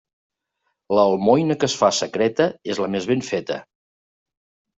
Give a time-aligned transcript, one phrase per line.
[0.99, 3.61] L'almoina que es fa secreta és la més ben feta.